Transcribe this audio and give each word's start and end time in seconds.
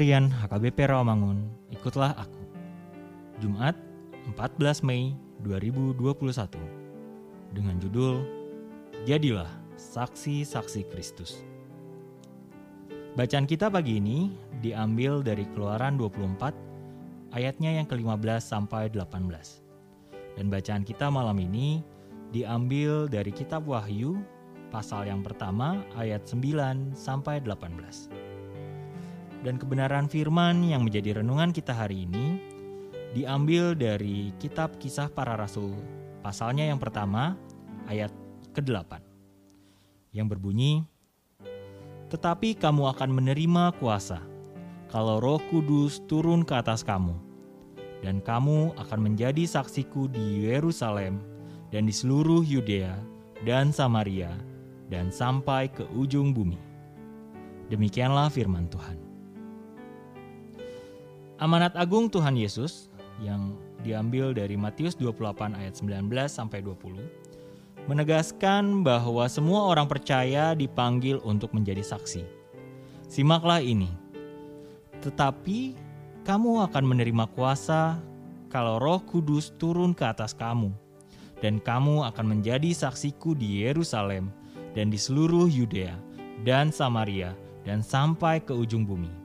Harian 0.00 0.32
HKBP 0.32 0.88
Rawamangun, 0.88 1.44
ikutlah 1.76 2.16
aku. 2.16 2.40
Jumat, 3.36 3.76
14 4.32 4.80
Mei 4.80 5.12
2021. 5.44 6.56
Dengan 7.52 7.76
judul 7.76 8.24
Jadilah 9.04 9.52
Saksi-saksi 9.76 10.88
Kristus. 10.88 11.44
Bacaan 13.12 13.44
kita 13.44 13.68
pagi 13.68 14.00
ini 14.00 14.32
diambil 14.64 15.20
dari 15.20 15.44
Keluaran 15.52 16.00
24 16.00 17.36
ayatnya 17.36 17.76
yang 17.76 17.84
ke-15 17.84 18.40
sampai 18.40 18.88
18. 18.88 19.20
Dan 20.40 20.48
bacaan 20.48 20.80
kita 20.80 21.12
malam 21.12 21.36
ini 21.36 21.84
diambil 22.32 23.04
dari 23.04 23.36
kitab 23.36 23.68
Wahyu 23.68 24.16
pasal 24.72 25.12
yang 25.12 25.20
pertama 25.20 25.84
ayat 25.92 26.24
9 26.24 26.96
sampai 26.96 27.44
18 27.44 28.19
dan 29.40 29.56
kebenaran 29.56 30.06
firman 30.08 30.60
yang 30.64 30.84
menjadi 30.84 31.20
renungan 31.24 31.52
kita 31.52 31.72
hari 31.72 32.04
ini 32.04 32.36
diambil 33.16 33.74
dari 33.74 34.30
kitab 34.38 34.76
Kisah 34.78 35.10
Para 35.10 35.34
Rasul, 35.34 35.74
pasalnya 36.20 36.68
yang 36.68 36.78
pertama, 36.78 37.34
ayat 37.90 38.12
ke-8. 38.54 39.02
Yang 40.14 40.26
berbunyi, 40.36 40.72
"Tetapi 42.12 42.58
kamu 42.58 42.86
akan 42.94 43.10
menerima 43.10 43.74
kuasa 43.80 44.22
kalau 44.90 45.18
Roh 45.18 45.42
Kudus 45.50 46.02
turun 46.06 46.46
ke 46.46 46.54
atas 46.54 46.86
kamu, 46.86 47.14
dan 48.04 48.22
kamu 48.22 48.74
akan 48.78 49.00
menjadi 49.00 49.42
saksiku 49.46 50.06
di 50.06 50.46
Yerusalem 50.50 51.18
dan 51.70 51.86
di 51.86 51.94
seluruh 51.94 52.42
Yudea 52.42 52.94
dan 53.46 53.70
Samaria 53.74 54.30
dan 54.90 55.10
sampai 55.10 55.70
ke 55.70 55.82
ujung 55.94 56.30
bumi." 56.30 56.58
Demikianlah 57.70 58.30
firman 58.34 58.66
Tuhan. 58.66 59.09
Amanat 61.40 61.72
agung 61.72 62.12
Tuhan 62.12 62.36
Yesus 62.36 62.92
yang 63.24 63.56
diambil 63.80 64.36
dari 64.36 64.60
Matius 64.60 64.92
28 64.92 65.56
ayat 65.56 65.72
19 65.72 66.12
sampai 66.28 66.60
20 66.60 67.88
menegaskan 67.88 68.84
bahwa 68.84 69.24
semua 69.24 69.64
orang 69.64 69.88
percaya 69.88 70.52
dipanggil 70.52 71.16
untuk 71.24 71.56
menjadi 71.56 71.80
saksi. 71.80 72.28
Simaklah 73.08 73.64
ini. 73.64 73.88
Tetapi 75.00 75.80
kamu 76.28 76.68
akan 76.68 76.84
menerima 76.84 77.24
kuasa 77.32 77.96
kalau 78.52 78.76
Roh 78.76 79.00
Kudus 79.00 79.56
turun 79.56 79.96
ke 79.96 80.04
atas 80.04 80.36
kamu 80.36 80.68
dan 81.40 81.56
kamu 81.56 82.04
akan 82.04 82.36
menjadi 82.36 82.68
saksiku 82.76 83.32
di 83.32 83.64
Yerusalem 83.64 84.28
dan 84.76 84.92
di 84.92 85.00
seluruh 85.00 85.48
Yudea 85.48 85.96
dan 86.44 86.68
Samaria 86.68 87.32
dan 87.64 87.80
sampai 87.80 88.44
ke 88.44 88.52
ujung 88.52 88.84
bumi. 88.84 89.19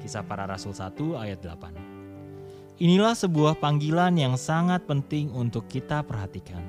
Kisah 0.00 0.24
Para 0.24 0.48
Rasul 0.48 0.72
1 0.72 0.96
ayat 1.20 1.38
8. 1.44 2.80
Inilah 2.80 3.12
sebuah 3.12 3.60
panggilan 3.60 4.16
yang 4.16 4.40
sangat 4.40 4.88
penting 4.88 5.28
untuk 5.36 5.68
kita 5.68 6.00
perhatikan. 6.00 6.64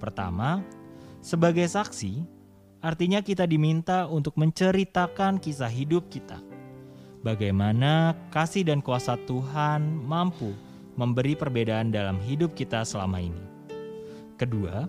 Pertama, 0.00 0.64
sebagai 1.20 1.68
saksi, 1.68 2.24
artinya 2.80 3.20
kita 3.20 3.44
diminta 3.44 4.08
untuk 4.08 4.40
menceritakan 4.40 5.36
kisah 5.36 5.68
hidup 5.68 6.08
kita. 6.08 6.40
Bagaimana 7.20 8.16
kasih 8.32 8.64
dan 8.64 8.80
kuasa 8.80 9.20
Tuhan 9.28 9.84
mampu 10.00 10.56
memberi 10.96 11.36
perbedaan 11.36 11.92
dalam 11.92 12.16
hidup 12.24 12.56
kita 12.56 12.80
selama 12.80 13.20
ini. 13.20 13.44
Kedua, 14.40 14.88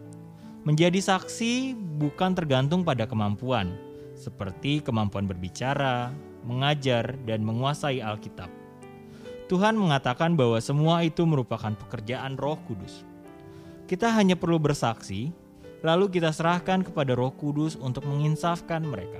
menjadi 0.64 0.96
saksi 1.04 1.76
bukan 2.00 2.32
tergantung 2.32 2.88
pada 2.88 3.04
kemampuan, 3.04 3.76
seperti 4.16 4.80
kemampuan 4.80 5.28
berbicara, 5.28 6.16
mengajar, 6.46 7.16
dan 7.26 7.46
menguasai 7.46 8.02
Alkitab. 8.02 8.50
Tuhan 9.52 9.76
mengatakan 9.76 10.40
bahwa 10.40 10.56
semua 10.64 11.04
itu 11.04 11.28
merupakan 11.28 11.76
pekerjaan 11.76 12.40
Roh 12.40 12.56
Kudus. 12.64 13.04
Kita 13.84 14.08
hanya 14.16 14.40
perlu 14.40 14.56
bersaksi, 14.56 15.36
lalu 15.84 16.08
kita 16.08 16.32
serahkan 16.32 16.88
kepada 16.88 17.12
Roh 17.20 17.36
Kudus 17.36 17.76
untuk 17.76 18.08
menginsafkan 18.08 18.80
mereka. 18.88 19.20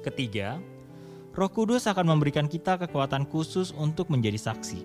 Ketiga, 0.00 0.56
Roh 1.36 1.52
Kudus 1.52 1.84
akan 1.84 2.16
memberikan 2.16 2.48
kita 2.48 2.80
kekuatan 2.80 3.28
khusus 3.28 3.76
untuk 3.76 4.08
menjadi 4.08 4.40
saksi. 4.40 4.80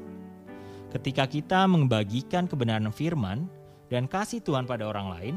Ketika 0.92 1.24
kita 1.31 1.64
membagikan 1.64 2.52
kebenaran 2.52 2.92
firman 2.92 3.48
dan 3.88 4.12
kasih 4.12 4.44
Tuhan 4.44 4.68
pada 4.68 4.92
orang 4.92 5.08
lain, 5.16 5.36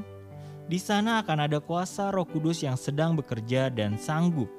di 0.66 0.82
sana 0.82 1.22
akan 1.22 1.46
ada 1.46 1.62
kuasa 1.62 2.10
Roh 2.10 2.26
Kudus 2.26 2.66
yang 2.66 2.74
sedang 2.74 3.14
bekerja 3.14 3.70
dan 3.70 3.94
sanggup 3.94 4.50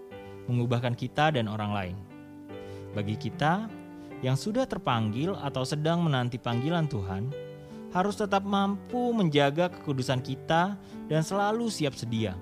mengubahkan 0.49 0.97
kita 0.97 1.37
dan 1.37 1.45
orang 1.45 1.71
lain. 1.71 1.97
Bagi 2.97 3.13
kita 3.13 3.69
yang 4.25 4.33
sudah 4.33 4.65
terpanggil 4.65 5.37
atau 5.37 5.61
sedang 5.61 6.01
menanti 6.01 6.41
panggilan 6.41 6.89
Tuhan, 6.89 7.29
harus 7.93 8.17
tetap 8.17 8.41
mampu 8.41 9.13
menjaga 9.13 9.69
kekudusan 9.69 10.25
kita 10.25 10.73
dan 11.05 11.21
selalu 11.21 11.69
siap 11.69 11.93
sedia. 11.93 12.33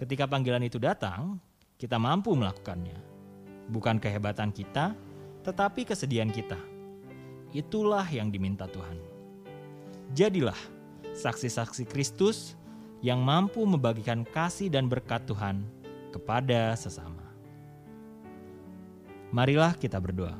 Ketika 0.00 0.24
panggilan 0.26 0.64
itu 0.64 0.80
datang, 0.80 1.36
kita 1.76 2.00
mampu 2.00 2.32
melakukannya. 2.32 2.96
Bukan 3.70 4.02
kehebatan 4.02 4.50
kita, 4.50 4.96
tetapi 5.46 5.86
kesediaan 5.86 6.32
kita. 6.32 6.58
Itulah 7.52 8.04
yang 8.08 8.32
diminta 8.32 8.64
Tuhan. 8.66 8.96
Jadilah 10.12 10.58
saksi-saksi 11.12 11.84
Kristus 11.88 12.56
yang 13.04 13.20
mampu 13.20 13.64
membagikan 13.64 14.24
kasih 14.24 14.72
dan 14.72 14.88
berkat 14.88 15.24
Tuhan 15.28 15.64
kepada 16.12 16.76
sesama. 16.76 17.24
Marilah 19.32 19.72
kita 19.80 19.96
berdoa. 19.96 20.36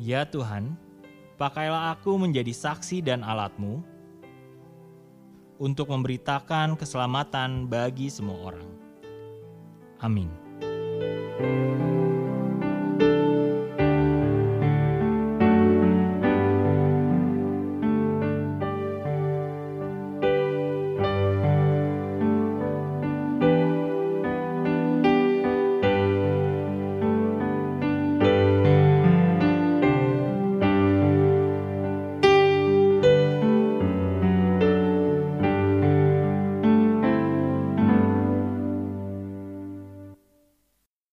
Ya 0.00 0.24
Tuhan, 0.24 0.72
pakailah 1.36 1.92
aku 1.92 2.16
menjadi 2.16 2.50
saksi 2.50 3.04
dan 3.04 3.20
alatmu 3.20 3.84
untuk 5.60 5.90
memberitakan 5.92 6.78
keselamatan 6.78 7.68
bagi 7.68 8.08
semua 8.08 8.54
orang. 8.54 8.68
Amin. 9.98 10.30